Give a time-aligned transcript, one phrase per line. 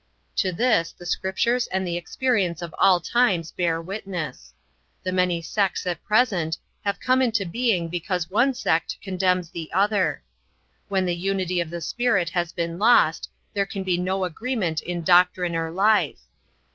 [0.37, 4.51] To this the Scriptures and the experience of all times bear witness.
[5.03, 10.23] The many sects at present have come into being because one sect condemns the other.
[10.87, 15.03] When the unity of the spirit has been lost there can be no agreement in
[15.03, 16.21] doctrine or life.